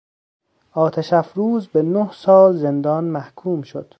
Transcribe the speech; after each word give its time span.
آتش 0.83 1.13
افروز 1.13 1.67
به 1.67 1.81
نه 1.81 2.11
سال 2.13 2.55
زندان 2.57 3.03
محکوم 3.03 3.61
شد. 3.61 3.89